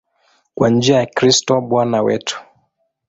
Kwa 0.55 0.69
njia 0.69 0.97
ya 0.97 1.05
Kristo 1.05 1.61
Bwana 1.61 2.01
wetu. 2.03 2.41